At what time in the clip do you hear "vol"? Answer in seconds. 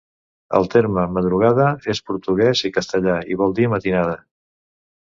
3.45-3.57